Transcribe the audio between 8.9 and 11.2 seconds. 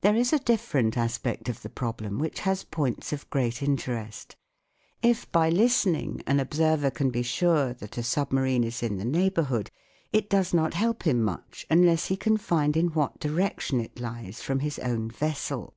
the neighbourhood, it does not help